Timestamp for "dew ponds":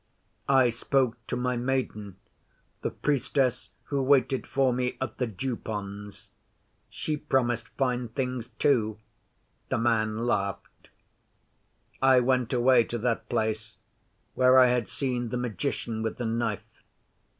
5.27-6.29